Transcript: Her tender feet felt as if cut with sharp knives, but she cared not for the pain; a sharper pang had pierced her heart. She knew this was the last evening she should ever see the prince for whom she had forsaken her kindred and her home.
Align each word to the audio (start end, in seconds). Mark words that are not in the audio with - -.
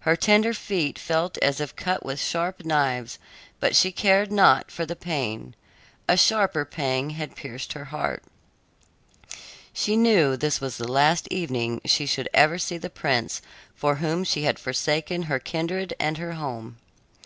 Her 0.00 0.16
tender 0.16 0.52
feet 0.52 0.98
felt 0.98 1.38
as 1.38 1.58
if 1.58 1.74
cut 1.76 2.04
with 2.04 2.20
sharp 2.20 2.62
knives, 2.66 3.18
but 3.58 3.74
she 3.74 3.90
cared 3.90 4.30
not 4.30 4.70
for 4.70 4.84
the 4.84 4.94
pain; 4.94 5.54
a 6.06 6.14
sharper 6.14 6.66
pang 6.66 7.08
had 7.08 7.34
pierced 7.36 7.72
her 7.72 7.86
heart. 7.86 8.22
She 9.72 9.96
knew 9.96 10.36
this 10.36 10.60
was 10.60 10.76
the 10.76 10.86
last 10.92 11.26
evening 11.30 11.80
she 11.86 12.04
should 12.04 12.28
ever 12.34 12.58
see 12.58 12.76
the 12.76 12.90
prince 12.90 13.40
for 13.74 13.94
whom 13.94 14.24
she 14.24 14.42
had 14.42 14.58
forsaken 14.58 15.22
her 15.22 15.38
kindred 15.38 15.94
and 15.98 16.18
her 16.18 16.32
home. 16.32 16.76